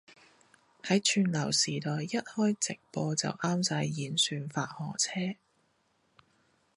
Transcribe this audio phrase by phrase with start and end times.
[0.81, 5.37] 喺串流時代一開直播就啱晒演算法合尺